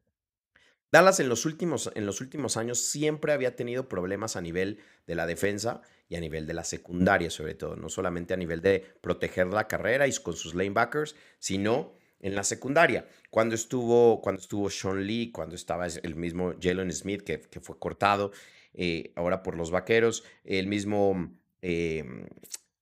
Dallas 0.91 1.19
en 1.19 1.29
los, 1.29 1.45
últimos, 1.45 1.91
en 1.93 2.05
los 2.05 2.21
últimos 2.21 2.57
años 2.57 2.79
siempre 2.79 3.33
había 3.33 3.55
tenido 3.55 3.89
problemas 3.89 4.35
a 4.35 4.41
nivel 4.41 4.79
de 5.05 5.15
la 5.15 5.27
defensa 5.27 5.81
y 6.07 6.15
a 6.15 6.21
nivel 6.21 6.47
de 6.47 6.53
la 6.53 6.63
secundaria, 6.63 7.29
sobre 7.29 7.53
todo, 7.55 7.75
no 7.75 7.89
solamente 7.89 8.33
a 8.33 8.37
nivel 8.37 8.61
de 8.61 8.79
proteger 9.01 9.47
la 9.47 9.67
carrera 9.67 10.07
y 10.07 10.13
con 10.13 10.35
sus 10.35 10.55
lanebackers, 10.55 11.15
sino 11.37 11.97
en 12.19 12.35
la 12.35 12.43
secundaria. 12.43 13.07
Cuando 13.29 13.55
estuvo, 13.55 14.21
cuando 14.21 14.41
estuvo 14.41 14.69
Sean 14.69 15.05
Lee, 15.05 15.31
cuando 15.31 15.55
estaba 15.55 15.87
el 15.87 16.15
mismo 16.15 16.53
Jalen 16.61 16.91
Smith, 16.91 17.21
que, 17.21 17.59
fue 17.59 17.77
cortado 17.79 18.31
eh, 18.73 19.11
ahora 19.15 19.43
por 19.43 19.55
los 19.55 19.71
vaqueros, 19.71 20.23
el 20.43 20.67
mismo 20.67 21.31
eh, 21.61 22.03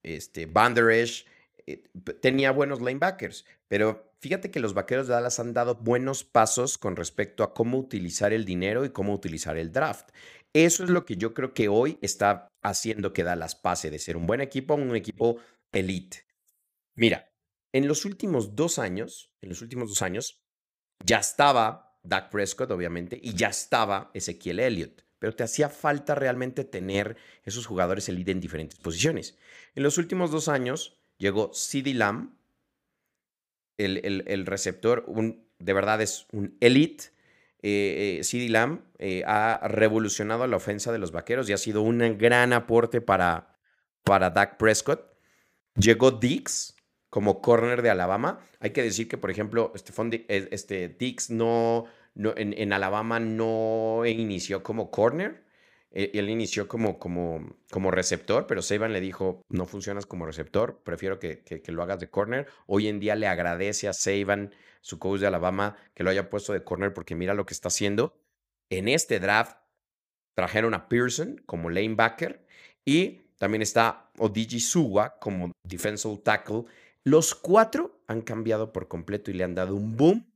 este, 0.04 0.46
Van 0.46 0.74
Der 0.74 1.08
eh, 1.66 1.84
tenía 2.22 2.52
buenos 2.52 2.82
linebackers, 2.82 3.46
pero 3.68 4.14
fíjate 4.20 4.52
que 4.52 4.60
los 4.60 4.74
vaqueros 4.74 5.08
de 5.08 5.14
Dallas 5.14 5.40
han 5.40 5.54
dado 5.54 5.76
buenos 5.76 6.24
pasos 6.24 6.78
con 6.78 6.96
respecto 6.96 7.44
a 7.44 7.54
cómo 7.54 7.78
utilizar 7.78 8.34
el 8.34 8.46
dinero 8.46 8.86
y 8.86 8.90
cómo 8.90 9.14
utilizar 9.14 9.58
el 9.58 9.72
draft. 9.72 10.10
Eso 10.54 10.84
es 10.84 10.90
lo 10.90 11.06
que 11.06 11.16
yo 11.16 11.34
creo 11.34 11.54
que 11.54 11.68
hoy 11.68 11.98
está 12.02 12.48
haciendo 12.62 13.14
que 13.14 13.24
Dallas 13.24 13.56
pase 13.56 13.90
de 13.90 14.00
ser 14.00 14.18
un 14.18 14.28
buen 14.28 14.42
equipo 14.42 14.74
a 14.74 14.78
un 14.78 14.96
equipo 14.96 15.38
elite. 15.72 16.26
Mira, 16.96 17.33
en 17.74 17.88
los 17.88 18.06
últimos 18.06 18.56
dos 18.56 18.80
años, 18.80 19.32
en 19.42 19.50
los 19.50 19.62
últimos 19.62 19.90
dos 19.90 20.02
años, 20.02 20.40
ya 21.04 21.18
estaba 21.18 21.98
Dak 22.04 22.30
Prescott, 22.30 22.72
obviamente, 22.72 23.20
y 23.22 23.34
ya 23.34 23.48
estaba 23.48 24.12
Ezequiel 24.14 24.60
Elliott, 24.60 25.04
pero 25.20 25.36
te 25.36 25.44
hacía 25.44 25.70
falta 25.70 26.16
realmente 26.16 26.64
tener 26.64 27.18
esos 27.44 27.66
jugadores 27.66 28.08
elite 28.10 28.32
en 28.32 28.40
diferentes 28.40 28.80
posiciones. 28.80 29.38
En 29.76 29.84
los 29.84 29.98
últimos 29.98 30.32
dos 30.32 30.48
años, 30.48 31.00
llegó 31.18 31.52
CD 31.54 31.94
Lamb, 31.94 32.36
el, 33.78 34.46
receptor, 34.46 35.04
un, 35.08 35.48
de 35.58 35.74
verdad 35.74 36.02
es 36.02 36.28
un 36.32 36.56
elite. 36.60 37.06
Eh, 37.64 38.22
eh 38.22 38.50
Lamb 38.50 38.82
eh, 39.00 39.24
ha 39.26 39.68
revolucionado 39.68 40.46
la 40.46 40.58
ofensa 40.58 40.92
de 40.92 41.00
los 41.00 41.12
vaqueros 41.12 41.50
y 41.50 41.54
ha 41.54 41.58
sido 41.58 41.82
un 41.82 42.18
gran 42.18 42.54
aporte 42.54 43.02
para, 43.02 43.58
para 44.04 44.30
Dak 44.30 44.58
Prescott. 44.58 45.18
Llegó 45.76 46.12
Dix 46.12 46.73
como 47.14 47.42
corner 47.42 47.84
de 47.84 47.92
Alabama. 47.92 48.40
Hay 48.60 48.72
que 48.72 48.82
decir 48.82 49.08
que, 49.08 49.20
por 49.20 49.30
ejemplo, 49.30 49.72
eh, 49.76 50.48
este, 50.50 50.90
Dix 50.90 51.30
no, 51.30 51.86
no 52.16 52.34
en, 52.36 52.74
Alabama 52.74 53.20
no 53.20 54.02
inició 54.04 54.64
como 54.64 54.90
corner. 54.90 55.44
Eh, 55.92 56.10
él 56.16 56.28
inició 56.32 56.68
como, 56.68 56.98
como, 56.98 57.56
como 57.70 57.92
receptor, 57.92 58.48
pero 58.48 58.64
Saban 58.64 58.94
le 58.94 59.00
dijo, 59.00 59.44
no 59.48 59.68
funcionas 59.68 60.08
como 60.08 60.26
receptor, 60.26 60.82
prefiero 60.84 61.20
que, 61.20 61.44
que, 61.44 61.72
lo 61.72 61.84
hagas 61.84 62.00
de 62.00 62.10
corner. 62.10 62.48
Hoy 62.66 62.88
en 62.88 63.00
día 63.00 63.16
le 63.16 63.28
agradece 63.28 63.88
a 63.88 63.94
Saban, 63.94 64.52
su 64.82 64.98
coach 64.98 65.20
de 65.20 65.28
Alabama, 65.28 65.78
que 65.94 66.04
lo 66.04 66.10
haya 66.10 66.32
puesto 66.32 66.52
de 66.52 66.64
corner 66.64 66.96
porque 66.96 67.14
mira 67.14 67.36
lo 67.36 67.46
que 67.46 67.54
está 67.54 67.68
haciendo. 67.68 68.18
En 68.72 68.88
este 68.88 69.20
draft 69.20 69.56
trajeron 70.34 70.74
a 70.74 70.90
Pearson 70.90 71.44
como 71.46 71.70
lanebacker 71.70 72.44
y 72.84 73.22
también 73.38 73.62
está 73.62 74.10
Odiji 74.18 74.60
Suwa 74.60 75.20
como 75.20 75.52
defensive 75.64 76.18
tackle. 76.24 76.64
Los 77.04 77.36
cuatro 77.36 78.04
han 78.08 78.22
cambiado 78.22 78.72
por 78.72 78.88
completo 78.88 79.30
y 79.30 79.34
le 79.34 79.44
han 79.44 79.56
dado 79.56 79.76
un 79.76 79.98
boom 79.98 80.34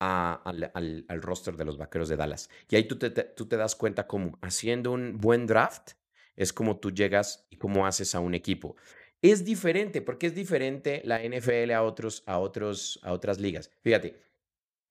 al, 0.00 1.22
roster 1.22 1.56
de 1.56 1.64
los 1.64 1.76
Vaqueros 1.76 2.08
de 2.08 2.16
Dallas. 2.16 2.48
Y 2.68 2.76
ahí 2.76 2.86
tú 2.86 2.98
te, 2.98 3.10
te 3.10 3.56
das 3.56 3.74
cuenta 3.74 4.06
cómo 4.06 4.38
haciendo 4.40 4.92
un 4.92 5.18
buen 5.18 5.46
draft 5.46 5.92
es 6.36 6.52
como 6.52 6.78
tú 6.78 6.92
llegas 6.92 7.46
y 7.50 7.56
cómo 7.56 7.86
haces 7.86 8.14
a 8.14 8.20
un 8.20 8.34
equipo. 8.34 8.76
Es 9.20 9.44
diferente, 9.44 10.00
porque 10.00 10.28
es 10.28 10.34
diferente 10.34 11.02
la 11.04 11.20
NFL 11.20 11.72
a, 11.72 11.82
otros, 11.82 12.22
a, 12.26 12.38
otros, 12.38 13.00
a 13.02 13.12
otras 13.12 13.40
ligas. 13.40 13.70
Fíjate, 13.82 14.22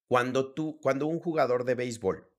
cuando, 0.07 0.53
tú, 0.53 0.79
cuando 0.81 1.07
un 1.07 1.19
jugador 1.19 1.63
de 1.63 1.75
béisbol 1.75 2.29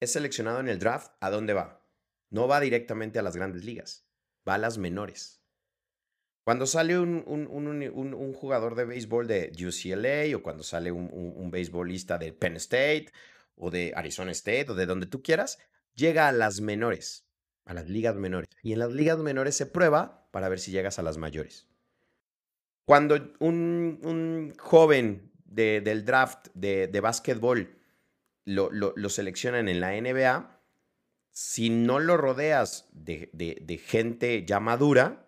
es 0.00 0.12
seleccionado 0.12 0.60
en 0.60 0.68
el 0.68 0.78
draft, 0.78 1.12
¿a 1.20 1.30
dónde 1.30 1.54
va? 1.54 1.84
No 2.30 2.46
va 2.46 2.60
directamente 2.60 3.18
a 3.18 3.22
las 3.22 3.36
grandes 3.36 3.64
ligas, 3.64 4.06
va 4.48 4.54
a 4.54 4.58
las 4.58 4.78
menores. 4.78 5.42
Cuando 6.46 6.64
sale 6.66 6.96
un, 6.96 7.24
un, 7.26 8.32
jugador 8.32 8.76
de 8.76 8.84
béisbol 8.84 9.26
de 9.26 9.50
UCLA 9.50 10.36
o 10.36 10.44
cuando 10.44 10.62
sale 10.62 10.92
un, 10.92 11.50
béisbolista 11.50 12.18
de 12.18 12.32
Penn 12.32 12.54
State 12.54 13.06
o 13.56 13.72
de 13.72 13.92
Arizona 13.96 14.30
State 14.30 14.66
o 14.70 14.76
de 14.76 14.86
donde 14.86 15.06
tú 15.06 15.24
quieras, 15.24 15.58
llega 15.96 16.28
a 16.28 16.32
las 16.32 16.60
menores, 16.60 17.26
a 17.64 17.74
las 17.74 17.88
ligas 17.88 18.14
menores. 18.14 18.48
Y 18.62 18.74
en 18.74 18.78
las 18.78 18.92
ligas 18.92 19.18
menores 19.18 19.56
se 19.56 19.66
prueba 19.66 20.28
para 20.30 20.48
ver 20.48 20.60
si 20.60 20.70
llegas 20.70 21.00
a 21.00 21.02
las 21.02 21.18
mayores. 21.18 21.66
Cuando 22.84 23.16
un, 23.40 24.54
joven 24.56 25.32
del 25.46 26.04
draft 26.04 26.46
de, 26.54 26.86
de 26.86 27.00
básquetbol 27.00 27.76
lo, 28.44 28.70
lo, 28.70 29.08
seleccionan 29.08 29.68
en 29.68 29.80
la 29.80 30.00
NBA, 30.00 30.60
si 31.32 31.70
no 31.70 31.98
lo 31.98 32.16
rodeas 32.16 32.88
de, 32.92 33.30
de 33.32 33.78
gente 33.78 34.44
ya 34.46 34.60
madura, 34.60 35.25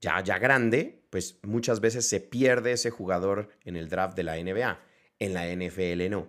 ya, 0.00 0.22
ya 0.22 0.38
grande, 0.38 1.02
pues 1.10 1.38
muchas 1.42 1.80
veces 1.80 2.08
se 2.08 2.20
pierde 2.20 2.72
ese 2.72 2.90
jugador 2.90 3.50
en 3.64 3.76
el 3.76 3.88
draft 3.88 4.16
de 4.16 4.22
la 4.22 4.36
NBA. 4.36 4.80
En 5.18 5.34
la 5.34 5.46
NFL 5.46 6.08
no. 6.10 6.28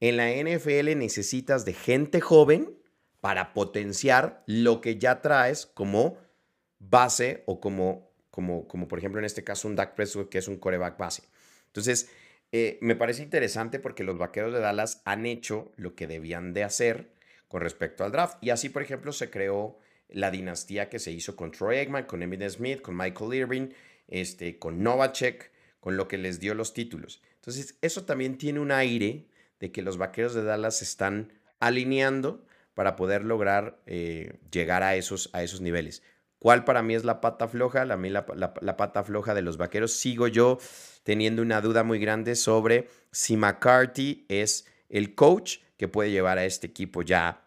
En 0.00 0.16
la 0.16 0.30
NFL 0.30 0.96
necesitas 0.96 1.64
de 1.64 1.74
gente 1.74 2.20
joven 2.20 2.78
para 3.20 3.54
potenciar 3.54 4.42
lo 4.46 4.80
que 4.80 4.98
ya 4.98 5.20
traes 5.20 5.66
como 5.66 6.18
base 6.78 7.42
o 7.46 7.60
como, 7.60 8.10
como, 8.30 8.68
como 8.68 8.88
por 8.88 8.98
ejemplo 8.98 9.18
en 9.18 9.24
este 9.24 9.44
caso 9.44 9.68
un 9.68 9.76
Dak 9.76 9.94
Prescott 9.94 10.28
que 10.28 10.38
es 10.38 10.48
un 10.48 10.58
coreback 10.58 10.98
base. 10.98 11.22
Entonces, 11.66 12.10
eh, 12.52 12.78
me 12.80 12.94
parece 12.94 13.22
interesante 13.22 13.80
porque 13.80 14.04
los 14.04 14.18
Vaqueros 14.18 14.52
de 14.52 14.60
Dallas 14.60 15.02
han 15.04 15.26
hecho 15.26 15.72
lo 15.76 15.94
que 15.94 16.06
debían 16.06 16.52
de 16.52 16.64
hacer 16.64 17.10
con 17.48 17.62
respecto 17.62 18.04
al 18.04 18.12
draft. 18.12 18.38
Y 18.42 18.50
así, 18.50 18.68
por 18.68 18.82
ejemplo, 18.82 19.12
se 19.12 19.30
creó 19.30 19.78
la 20.08 20.30
dinastía 20.30 20.88
que 20.88 20.98
se 20.98 21.12
hizo 21.12 21.36
con 21.36 21.50
Troy 21.50 21.76
Eggman, 21.78 22.04
con 22.04 22.22
Emmitt 22.22 22.48
Smith, 22.48 22.80
con 22.82 22.96
Michael 22.96 23.34
Irving, 23.34 23.68
este, 24.08 24.58
con 24.58 24.82
Novacek, 24.82 25.50
con 25.80 25.96
lo 25.96 26.08
que 26.08 26.18
les 26.18 26.40
dio 26.40 26.54
los 26.54 26.74
títulos. 26.74 27.22
Entonces, 27.36 27.76
eso 27.82 28.04
también 28.04 28.38
tiene 28.38 28.60
un 28.60 28.72
aire 28.72 29.26
de 29.60 29.70
que 29.72 29.82
los 29.82 29.98
vaqueros 29.98 30.34
de 30.34 30.42
Dallas 30.42 30.78
se 30.78 30.84
están 30.84 31.32
alineando 31.60 32.46
para 32.74 32.96
poder 32.96 33.24
lograr 33.24 33.80
eh, 33.86 34.38
llegar 34.50 34.82
a 34.82 34.96
esos, 34.96 35.30
a 35.32 35.42
esos 35.42 35.60
niveles. 35.60 36.02
¿Cuál 36.38 36.64
para 36.64 36.82
mí 36.82 36.94
es 36.94 37.04
la 37.04 37.20
pata 37.20 37.48
floja? 37.48 37.84
La, 37.84 37.96
la, 37.96 38.54
la, 38.60 38.76
pata 38.76 39.02
floja 39.04 39.32
de 39.32 39.42
los 39.42 39.56
vaqueros. 39.56 39.92
Sigo 39.92 40.28
yo 40.28 40.58
teniendo 41.02 41.40
una 41.40 41.60
duda 41.60 41.84
muy 41.84 41.98
grande 41.98 42.34
sobre 42.34 42.88
si 43.12 43.36
McCarthy 43.36 44.26
es 44.28 44.66
el 44.88 45.14
coach 45.14 45.58
que 45.76 45.88
puede 45.88 46.10
llevar 46.10 46.38
a 46.38 46.44
este 46.44 46.66
equipo 46.66 47.02
ya 47.02 47.43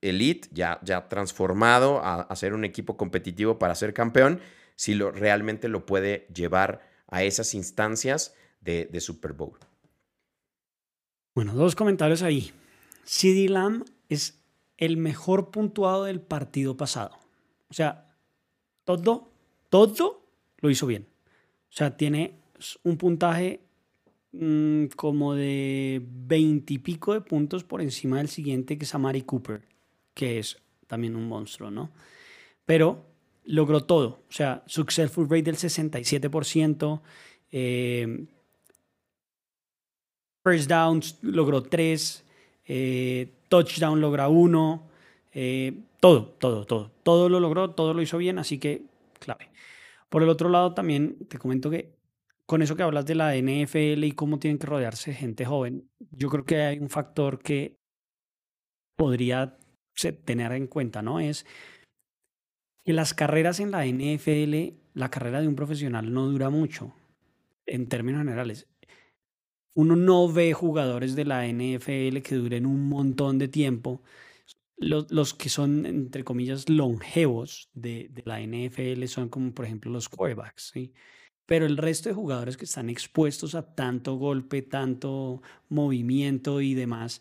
elite, 0.00 0.48
ya, 0.52 0.80
ya 0.82 1.08
transformado 1.08 2.00
a, 2.02 2.34
ser 2.36 2.54
un 2.54 2.64
equipo 2.64 2.96
competitivo 2.96 3.58
para 3.58 3.74
ser 3.74 3.94
campeón, 3.94 4.40
si 4.74 4.94
lo, 4.94 5.10
realmente 5.10 5.68
lo 5.68 5.86
puede 5.86 6.26
llevar 6.34 6.82
a 7.08 7.22
esas 7.22 7.54
instancias 7.54 8.34
de, 8.60 9.00
Super 9.00 9.32
Bowl. 9.32 9.58
Bueno, 11.34 11.54
dos 11.54 11.76
comentarios 11.76 12.22
ahí. 12.22 12.52
CD 13.04 13.48
Lamb 13.48 13.84
es 14.08 14.40
el 14.76 14.96
mejor 14.96 15.50
puntuado 15.50 16.04
del 16.04 16.20
partido 16.20 16.76
pasado. 16.76 17.16
O 17.68 17.74
sea, 17.74 18.12
todo, 18.84 19.30
todo 19.70 20.24
lo 20.58 20.70
hizo 20.70 20.86
bien. 20.86 21.06
O 21.70 21.76
sea, 21.76 21.96
tiene 21.96 22.34
un 22.82 22.96
puntaje 22.96 23.60
mm, 24.32 24.86
como 24.96 25.34
de 25.34 26.02
veintipico 26.04 27.12
de 27.12 27.20
puntos 27.20 27.62
por 27.62 27.80
encima 27.82 28.18
del 28.18 28.28
siguiente 28.28 28.78
que 28.78 28.84
es 28.84 28.94
Amari 28.94 29.22
Cooper 29.22 29.75
que 30.16 30.38
es 30.38 30.56
también 30.86 31.14
un 31.14 31.28
monstruo, 31.28 31.70
¿no? 31.70 31.90
Pero 32.64 33.04
logró 33.44 33.84
todo, 33.84 34.24
o 34.28 34.32
sea, 34.32 34.64
successful 34.66 35.28
rate 35.28 35.42
del 35.42 35.56
67%, 35.56 37.02
eh, 37.52 38.26
first 40.42 40.68
downs 40.68 41.18
logró 41.20 41.62
3, 41.62 42.24
eh, 42.64 43.30
touchdown 43.48 44.00
logra 44.00 44.28
1, 44.28 44.88
eh, 45.34 45.78
todo, 46.00 46.24
todo, 46.38 46.64
todo, 46.64 46.90
todo 47.02 47.28
lo 47.28 47.38
logró, 47.38 47.70
todo 47.70 47.92
lo 47.92 48.00
hizo 48.00 48.16
bien, 48.16 48.38
así 48.38 48.58
que 48.58 48.82
clave. 49.20 49.50
Por 50.08 50.22
el 50.22 50.30
otro 50.30 50.48
lado, 50.48 50.72
también 50.72 51.26
te 51.28 51.38
comento 51.38 51.68
que 51.70 51.94
con 52.46 52.62
eso 52.62 52.74
que 52.74 52.84
hablas 52.84 53.04
de 53.04 53.16
la 53.16 53.36
NFL 53.36 54.04
y 54.04 54.12
cómo 54.12 54.38
tienen 54.38 54.58
que 54.58 54.66
rodearse 54.66 55.12
gente 55.12 55.44
joven, 55.44 55.90
yo 56.10 56.30
creo 56.30 56.44
que 56.44 56.62
hay 56.62 56.78
un 56.78 56.88
factor 56.88 57.38
que 57.40 57.76
podría 58.96 59.58
tener 59.96 60.52
en 60.52 60.66
cuenta, 60.66 61.02
¿no? 61.02 61.20
Es 61.20 61.46
que 62.84 62.92
las 62.92 63.14
carreras 63.14 63.60
en 63.60 63.70
la 63.72 63.84
NFL, 63.84 64.78
la 64.94 65.10
carrera 65.10 65.40
de 65.40 65.48
un 65.48 65.56
profesional 65.56 66.12
no 66.12 66.26
dura 66.28 66.50
mucho, 66.50 66.94
en 67.66 67.88
términos 67.88 68.20
generales. 68.20 68.68
Uno 69.74 69.96
no 69.96 70.32
ve 70.32 70.52
jugadores 70.54 71.16
de 71.16 71.24
la 71.24 71.46
NFL 71.46 72.18
que 72.22 72.36
duren 72.36 72.64
un 72.66 72.88
montón 72.88 73.38
de 73.38 73.48
tiempo. 73.48 74.02
los, 74.78 75.10
los 75.10 75.34
que 75.34 75.48
son, 75.48 75.86
entre 75.86 76.24
comillas, 76.24 76.68
longevos 76.68 77.70
de, 77.74 78.10
la 78.24 78.40
NFL 78.40 79.04
son 79.06 79.28
como, 79.30 79.52
por 79.54 79.64
ejemplo, 79.64 79.90
los 79.90 80.08
quarterbacks, 80.08 80.70
¿sí? 80.74 80.92
Pero 81.46 81.66
el 81.66 81.76
resto 81.76 82.08
de 82.08 82.14
jugadores 82.14 82.56
que 82.56 82.64
están 82.66 82.90
expuestos 82.90 83.54
a 83.54 83.74
tanto 83.74 84.16
golpe, 84.16 84.62
tanto 84.62 85.42
movimiento 85.68 86.60
y 86.60 86.74
demás, 86.74 87.20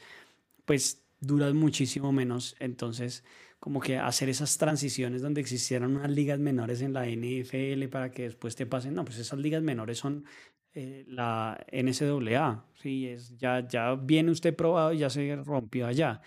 pues 0.65 1.04
duran 1.25 1.55
muchísimo 1.55 2.11
menos. 2.11 2.55
Entonces, 2.59 3.23
como 3.59 3.79
que 3.79 3.97
hacer 3.97 4.29
esas 4.29 4.57
transiciones 4.57 5.21
donde 5.21 5.41
existieran 5.41 5.95
unas 5.95 6.11
ligas 6.11 6.39
menores 6.39 6.81
en 6.81 6.93
la 6.93 7.07
NFL 7.07 7.87
para 7.89 8.11
que 8.11 8.23
después 8.23 8.55
te 8.55 8.65
pasen, 8.65 8.93
no, 8.93 9.05
pues 9.05 9.17
esas 9.17 9.39
ligas 9.39 9.63
menores 9.63 9.97
son 9.97 10.25
eh, 10.73 11.05
la 11.07 11.65
NCAA, 11.71 12.65
sí, 12.81 13.07
es, 13.07 13.37
ya, 13.37 13.65
ya 13.67 13.95
viene 13.95 14.31
usted 14.31 14.55
probado 14.55 14.93
y 14.93 14.99
ya 14.99 15.09
se 15.09 15.35
rompió 15.37 15.87
allá. 15.87 16.21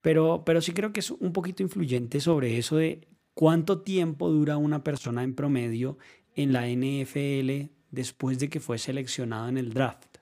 Pero, 0.00 0.42
pero 0.44 0.60
sí 0.60 0.72
creo 0.72 0.92
que 0.92 1.00
es 1.00 1.10
un 1.10 1.32
poquito 1.32 1.62
influyente 1.62 2.20
sobre 2.20 2.58
eso 2.58 2.76
de 2.76 3.08
cuánto 3.32 3.80
tiempo 3.82 4.28
dura 4.28 4.56
una 4.56 4.84
persona 4.84 5.22
en 5.22 5.34
promedio 5.34 5.96
en 6.34 6.52
la 6.52 6.66
NFL 6.68 7.70
después 7.90 8.38
de 8.38 8.50
que 8.50 8.60
fue 8.60 8.78
seleccionado 8.78 9.48
en 9.48 9.58
el 9.58 9.72
draft. 9.72 10.18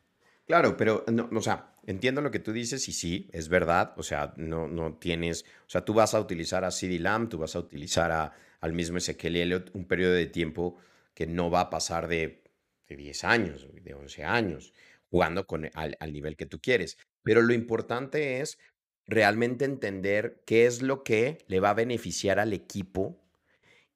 Claro, 0.47 0.77
pero 0.77 1.05
no, 1.11 1.29
o 1.35 1.41
sea, 1.41 1.72
entiendo 1.87 2.21
lo 2.21 2.31
que 2.31 2.39
tú 2.39 2.53
dices 2.53 2.89
y 2.89 2.93
sí, 2.93 3.29
es 3.33 3.49
verdad. 3.49 3.95
O 3.97 4.03
sea, 4.03 4.35
no, 4.37 4.69
no 4.69 4.95
tienes, 4.95 5.45
o 5.67 5.71
sea, 5.71 5.85
tú 5.85 5.95
vas 5.95 6.15
a 6.15 6.21
utilizar 6.21 6.65
a 6.65 6.71
CD 6.71 6.99
Lamb, 6.99 7.29
tú 7.29 7.39
vas 7.39 7.57
a 7.57 7.61
utilizar 7.61 8.11
a, 8.13 8.33
al 8.61 8.73
mismo 8.73 8.99
Ezequiel 8.99 9.37
Elliott 9.37 9.71
un 9.75 9.87
periodo 9.87 10.13
de 10.15 10.27
tiempo 10.27 10.77
que 11.15 11.27
no 11.27 11.51
va 11.51 11.63
a 11.63 11.71
pasar 11.71 12.09
de, 12.09 12.43
de 12.89 12.97
10 12.97 13.25
años, 13.25 13.69
de 13.73 13.95
11 13.95 14.25
años, 14.25 14.73
jugando 15.11 15.47
con, 15.47 15.71
al, 15.75 15.97
al 16.01 16.13
nivel 16.13 16.37
que 16.37 16.47
tú 16.47 16.61
quieres. 16.61 16.99
Pero 17.23 17.43
lo 17.43 17.53
importante 17.53 18.41
es 18.41 18.59
realmente 19.07 19.65
entender 19.65 20.43
qué 20.47 20.67
es 20.67 20.83
lo 20.83 21.03
que 21.03 21.45
le 21.49 21.61
va 21.61 21.71
a 21.71 21.75
beneficiar 21.75 22.39
al 22.39 22.53
equipo 22.53 23.19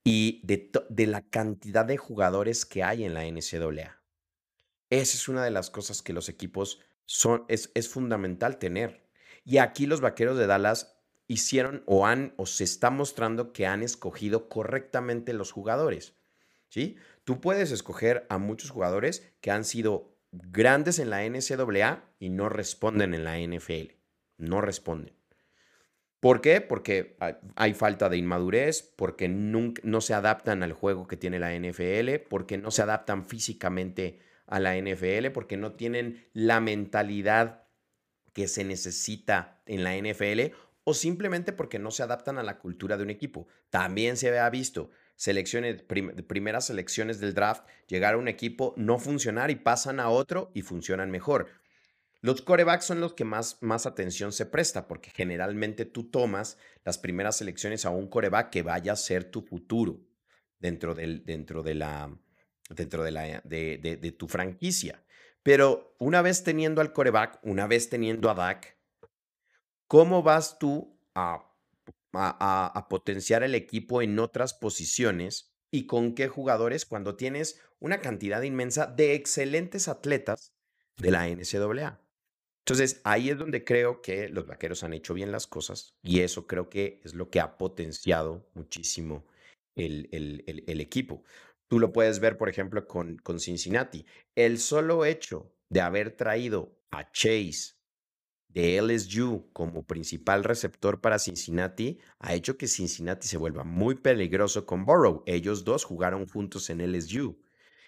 y 0.04 0.40
de, 0.44 0.70
de 0.88 1.06
la 1.06 1.22
cantidad 1.22 1.84
de 1.84 1.96
jugadores 1.96 2.64
que 2.64 2.82
hay 2.82 3.04
en 3.04 3.14
la 3.14 3.24
NCAA. 3.24 4.02
Esa 4.88 5.16
es 5.16 5.28
una 5.28 5.44
de 5.44 5.50
las 5.50 5.70
cosas 5.70 6.02
que 6.02 6.12
los 6.12 6.28
equipos 6.28 6.80
son, 7.06 7.44
es, 7.48 7.70
es 7.74 7.88
fundamental 7.88 8.58
tener. 8.58 9.06
Y 9.44 9.58
aquí 9.58 9.86
los 9.86 10.00
vaqueros 10.00 10.36
de 10.36 10.46
Dallas 10.46 10.96
hicieron 11.28 11.82
o 11.86 12.06
han 12.06 12.34
o 12.36 12.46
se 12.46 12.64
está 12.64 12.90
mostrando 12.90 13.52
que 13.52 13.66
han 13.66 13.82
escogido 13.82 14.48
correctamente 14.48 15.32
los 15.32 15.52
jugadores. 15.52 16.14
¿sí? 16.68 16.96
Tú 17.24 17.40
puedes 17.40 17.72
escoger 17.72 18.26
a 18.28 18.38
muchos 18.38 18.70
jugadores 18.70 19.32
que 19.40 19.50
han 19.50 19.64
sido 19.64 20.16
grandes 20.32 20.98
en 20.98 21.10
la 21.10 21.24
NCAA 21.24 22.04
y 22.18 22.28
no 22.28 22.48
responden 22.48 23.14
en 23.14 23.24
la 23.24 23.38
NFL. 23.38 23.94
No 24.38 24.60
responden. 24.60 25.14
¿Por 26.20 26.40
qué? 26.40 26.60
Porque 26.60 27.16
hay 27.54 27.74
falta 27.74 28.08
de 28.08 28.16
inmadurez, 28.16 28.82
porque 28.96 29.28
no 29.28 30.00
se 30.00 30.14
adaptan 30.14 30.62
al 30.62 30.72
juego 30.72 31.06
que 31.06 31.16
tiene 31.16 31.38
la 31.38 31.54
NFL, 31.54 32.26
porque 32.28 32.58
no 32.58 32.70
se 32.70 32.82
adaptan 32.82 33.26
físicamente 33.26 34.18
a 34.46 34.60
la 34.60 34.76
NFL, 34.76 35.28
porque 35.32 35.56
no 35.56 35.72
tienen 35.72 36.26
la 36.32 36.60
mentalidad 36.60 37.64
que 38.32 38.48
se 38.48 38.64
necesita 38.64 39.62
en 39.66 39.82
la 39.82 39.96
NFL 39.96 40.54
o 40.84 40.94
simplemente 40.94 41.52
porque 41.52 41.78
no 41.78 41.90
se 41.90 42.02
adaptan 42.02 42.38
a 42.38 42.42
la 42.42 42.58
cultura 42.58 42.96
de 42.96 43.02
un 43.02 43.10
equipo. 43.10 43.48
También 43.70 44.16
se 44.16 44.38
ha 44.38 44.50
visto 44.50 44.90
selecciones, 45.16 45.82
primeras 45.82 46.66
selecciones 46.66 47.18
del 47.18 47.34
draft, 47.34 47.66
llegar 47.88 48.14
a 48.14 48.18
un 48.18 48.28
equipo, 48.28 48.74
no 48.76 48.98
funcionar 48.98 49.50
y 49.50 49.56
pasan 49.56 49.98
a 49.98 50.10
otro 50.10 50.50
y 50.54 50.62
funcionan 50.62 51.10
mejor. 51.10 51.48
Los 52.20 52.42
corebacks 52.42 52.84
son 52.84 53.00
los 53.00 53.14
que 53.14 53.24
más, 53.24 53.58
más 53.62 53.86
atención 53.86 54.32
se 54.32 54.46
presta, 54.46 54.86
porque 54.86 55.10
generalmente 55.10 55.84
tú 55.84 56.04
tomas 56.04 56.58
las 56.84 56.98
primeras 56.98 57.36
selecciones 57.36 57.84
a 57.84 57.90
un 57.90 58.08
coreback 58.08 58.50
que 58.50 58.62
vaya 58.62 58.92
a 58.92 58.96
ser 58.96 59.24
tu 59.24 59.42
futuro 59.42 60.00
dentro, 60.58 60.94
del, 60.94 61.24
dentro, 61.24 61.62
de, 61.62 61.74
la, 61.74 62.16
dentro 62.68 63.04
de, 63.04 63.10
la, 63.10 63.40
de, 63.44 63.78
de, 63.78 64.12
tu 64.12 64.28
franquicia. 64.28 65.04
Pero 65.42 65.94
una 65.98 66.22
vez 66.22 66.42
teniendo 66.42 66.80
al 66.80 66.92
coreback, 66.92 67.38
una 67.42 67.66
vez 67.66 67.88
teniendo 67.88 68.30
a 68.30 68.34
Dak, 68.34 68.76
¿cómo 69.86 70.22
vas 70.22 70.58
tú 70.58 70.98
a, 71.14 71.54
a, 72.12 72.66
a 72.66 72.88
potenciar 72.88 73.42
el 73.42 73.54
equipo 73.54 74.02
en 74.02 74.18
otras 74.18 74.54
posiciones 74.54 75.54
y 75.70 75.86
con 75.86 76.14
qué 76.14 76.28
jugadores 76.28 76.86
cuando 76.86 77.16
tienes 77.16 77.60
una 77.78 78.00
cantidad 78.00 78.42
inmensa 78.42 78.86
de 78.86 79.14
excelentes 79.14 79.88
atletas 79.88 80.52
de 80.96 81.10
la 81.10 81.28
NCAA? 81.28 82.00
Entonces, 82.66 83.00
ahí 83.04 83.30
es 83.30 83.38
donde 83.38 83.62
creo 83.62 84.02
que 84.02 84.28
los 84.28 84.44
vaqueros 84.48 84.82
han 84.82 84.92
hecho 84.92 85.14
bien 85.14 85.30
las 85.30 85.46
cosas 85.46 85.94
y 86.02 86.20
eso 86.20 86.48
creo 86.48 86.68
que 86.68 87.00
es 87.04 87.14
lo 87.14 87.30
que 87.30 87.38
ha 87.38 87.58
potenciado 87.58 88.44
muchísimo 88.54 89.24
el, 89.76 90.08
el, 90.10 90.80
equipo. 90.80 91.22
Tú 91.68 91.80
lo 91.80 91.92
puedes 91.92 92.20
ver, 92.20 92.36
por 92.36 92.48
ejemplo, 92.48 92.86
con, 92.86 93.18
Cincinnati. 93.38 94.06
El 94.34 94.58
solo 94.58 95.04
hecho 95.04 95.52
de 95.68 95.80
haber 95.80 96.12
traído 96.12 96.78
a 96.90 97.10
Chase 97.10 97.74
de 98.48 98.80
LSU 98.80 99.50
como 99.52 99.84
principal 99.84 100.44
receptor 100.44 101.00
para 101.00 101.18
Cincinnati 101.18 101.98
ha 102.20 102.34
hecho 102.34 102.56
que 102.56 102.68
Cincinnati 102.68 103.26
se 103.26 103.36
vuelva 103.36 103.64
muy 103.64 103.96
peligroso 103.96 104.64
con 104.64 104.84
Burrow. 104.84 105.22
Ellos 105.26 105.64
dos 105.64 105.84
jugaron 105.84 106.26
juntos 106.28 106.70
en 106.70 106.80
LSU. 106.80 107.38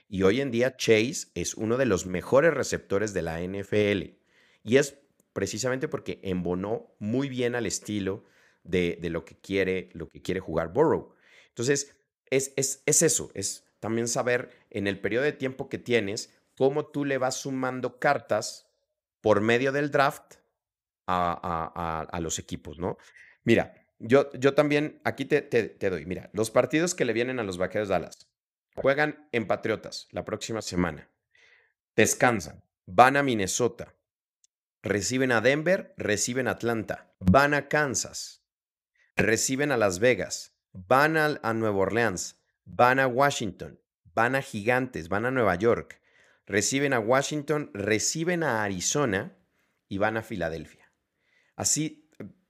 Y 0.09 0.23
hoy 0.23 0.41
en 0.41 0.51
día 0.51 0.77
Chase 0.77 1.29
es 1.35 1.55
uno 1.55 1.77
de 1.77 1.87
los 1.87 2.07
mejores 2.07 2.53
receptores 2.53 3.15
de 3.15 3.23
la 3.23 3.41
NFL. 3.41 4.17
Y 4.65 4.77
es 4.77 4.99
precisamente 5.33 5.87
porque 5.87 6.21
embonó 6.25 6.95
muy 6.99 7.29
bien 7.29 7.55
al 7.55 7.67
estilo 7.67 8.25
de, 8.65 8.99
lo, 9.05 9.25
que 9.25 9.37
quiere, 9.39 9.91
lo 9.93 10.09
que 10.09 10.21
quiere 10.21 10.41
jugar 10.41 10.73
Burrow. 10.73 11.15
Entonces, 11.49 11.97
es, 12.31 12.53
es, 12.57 12.83
es 12.87 13.03
eso, 13.03 13.31
es 13.35 13.68
también 13.81 14.09
saber 14.09 14.51
en 14.71 14.87
el 14.87 15.01
periodo 15.01 15.25
de 15.25 15.33
tiempo 15.33 15.69
que 15.69 15.79
tienes 15.79 16.35
cómo 16.57 16.87
tú 16.87 17.05
le 17.05 17.19
vas 17.19 17.37
sumando 17.37 17.99
cartas 17.99 18.71
por 19.21 19.41
medio 19.41 19.73
del 19.73 19.91
draft 19.91 20.35
a, 21.07 22.07
a, 22.11 22.21
los 22.21 22.39
equipos, 22.39 22.79
¿no? 22.79 22.99
Mira, 23.45 23.75
yo, 23.99 24.31
yo 24.33 24.55
también 24.55 25.01
aquí 25.05 25.25
te, 25.25 25.41
te, 25.41 25.65
te, 25.65 25.91
doy, 25.91 26.05
mira, 26.05 26.29
los 26.35 26.51
partidos 26.51 26.95
que 26.95 27.07
le 27.07 27.15
vienen 27.15 27.39
a 27.39 27.45
los 27.45 27.57
Vaqueros 27.57 27.89
Dallas 27.89 28.31
juegan 28.75 29.27
en 29.33 29.47
Patriotas 29.47 30.09
la 30.11 30.25
próxima 30.25 30.61
semana, 30.61 31.11
descansan, 31.97 32.63
van 32.85 33.17
a 33.17 33.23
Minnesota, 33.23 33.95
Reciben 34.83 35.33
a 35.33 35.41
Denver, 35.41 35.93
reciben 35.97 36.47
a 36.47 36.53
Atlanta, 36.53 37.13
van 37.19 37.53
a 37.53 37.69
Kansas, 37.69 38.45
reciben 39.17 39.73
a 39.73 39.77
Las 39.77 39.99
Vegas, 39.99 40.57
van 40.73 41.17
a, 41.17 41.41
a 41.43 41.53
Nueva 41.53 41.79
Orleans, 41.79 42.38
van 42.69 43.01
a 43.01 43.07
Washington, 43.07 43.81
van 44.15 44.35
a 44.35 44.43
Gigantes, 44.43 45.09
van 45.09 45.27
a 45.27 45.31
Nueva 45.31 45.55
York, 45.57 46.01
reciben 46.47 46.93
a 46.93 47.01
Washington, 47.01 47.71
reciben 47.75 48.43
a 48.43 48.63
Arizona 48.63 49.37
y 49.89 49.99
van 49.99 50.17
a 50.17 50.23
Filadelfia. 50.23 50.93
Así 51.57 52.09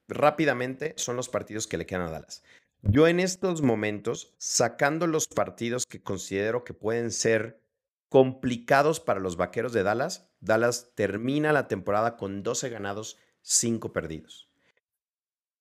rápidamente 0.09 0.95
son 0.97 1.17
los 1.17 1.29
partidos 1.29 1.67
que 1.67 1.79
le 1.79 1.87
quedan 1.87 2.03
a 2.03 2.11
Dallas. 2.11 2.43
Yo 2.83 3.09
en 3.09 3.21
estos 3.21 3.63
momentos, 3.63 4.35
sacando 4.39 5.07
los 5.07 5.27
partidos 5.27 5.85
que 5.87 6.03
considero 6.03 6.65
que 6.65 6.75
pueden 6.75 7.11
ser 7.11 7.61
complicados 8.09 9.01
para 9.01 9.21
los 9.21 9.37
Vaqueros 9.37 9.73
de 9.73 9.83
Dallas, 9.83 10.31
Dallas 10.41 10.93
termina 10.95 11.53
la 11.53 11.69
temporada 11.69 12.17
con 12.17 12.43
12 12.43 12.71
ganados, 12.71 13.19
5 13.43 13.93
perdidos. 13.93 14.49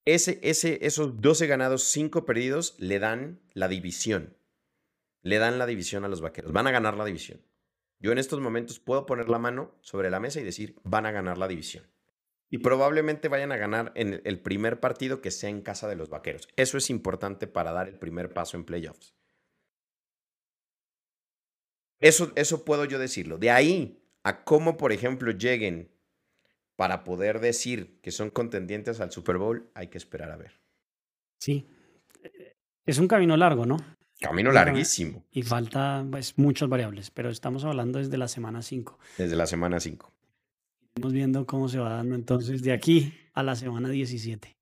Ese, 0.05 0.39
ese, 0.41 0.85
esos 0.85 1.19
12 1.19 1.47
ganados, 1.47 1.83
5 1.83 2.25
perdidos 2.25 2.75
le 2.77 2.99
dan 2.99 3.41
la 3.53 3.67
división. 3.67 4.36
Le 5.27 5.39
dan 5.39 5.59
la 5.59 5.65
división 5.65 6.05
a 6.05 6.07
los 6.07 6.21
Vaqueros. 6.21 6.53
Van 6.53 6.67
a 6.67 6.71
ganar 6.71 6.95
la 6.95 7.03
división. 7.03 7.41
Yo 7.99 8.13
en 8.13 8.17
estos 8.17 8.39
momentos 8.39 8.79
puedo 8.79 9.05
poner 9.05 9.27
la 9.27 9.39
mano 9.39 9.75
sobre 9.81 10.09
la 10.09 10.21
mesa 10.21 10.39
y 10.39 10.45
decir, 10.45 10.79
van 10.85 11.05
a 11.05 11.11
ganar 11.11 11.37
la 11.37 11.49
división. 11.49 11.85
Y 12.49 12.59
probablemente 12.59 13.27
vayan 13.27 13.51
a 13.51 13.57
ganar 13.57 13.91
en 13.95 14.21
el 14.23 14.39
primer 14.39 14.79
partido 14.79 15.19
que 15.19 15.31
sea 15.31 15.49
en 15.49 15.61
casa 15.61 15.89
de 15.89 15.97
los 15.97 16.07
Vaqueros. 16.07 16.47
Eso 16.55 16.77
es 16.77 16.89
importante 16.89 17.45
para 17.45 17.73
dar 17.73 17.89
el 17.89 17.99
primer 17.99 18.31
paso 18.31 18.55
en 18.55 18.63
playoffs. 18.63 19.15
Eso, 21.99 22.31
eso 22.35 22.63
puedo 22.63 22.85
yo 22.85 22.97
decirlo. 22.97 23.37
De 23.37 23.51
ahí 23.51 24.01
a 24.23 24.45
cómo, 24.45 24.77
por 24.77 24.93
ejemplo, 24.93 25.31
lleguen 25.31 25.91
para 26.77 27.03
poder 27.03 27.41
decir 27.41 27.99
que 28.01 28.11
son 28.11 28.29
contendientes 28.29 29.01
al 29.01 29.11
Super 29.11 29.37
Bowl, 29.37 29.69
hay 29.73 29.87
que 29.87 29.97
esperar 29.97 30.31
a 30.31 30.37
ver. 30.37 30.61
Sí. 31.37 31.67
Es 32.85 32.97
un 32.97 33.09
camino 33.09 33.35
largo, 33.35 33.65
¿no? 33.65 33.77
Camino 34.19 34.51
larguísimo. 34.51 35.23
Y 35.31 35.43
falta 35.43 36.05
pues, 36.09 36.37
muchas 36.37 36.67
variables, 36.69 37.11
pero 37.11 37.29
estamos 37.29 37.63
hablando 37.63 37.99
desde 37.99 38.17
la 38.17 38.27
semana 38.27 38.61
5. 38.61 38.97
Desde 39.17 39.35
la 39.35 39.45
semana 39.45 39.79
5. 39.79 40.11
Estamos 40.95 41.13
viendo 41.13 41.45
cómo 41.45 41.69
se 41.69 41.77
va 41.77 41.89
dando 41.89 42.15
entonces 42.15 42.63
de 42.63 42.71
aquí 42.71 43.13
a 43.33 43.43
la 43.43 43.55
semana 43.55 43.89
17. 43.89 44.55